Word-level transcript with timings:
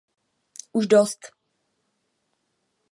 Už 0.71 0.87
dost! 0.87 1.27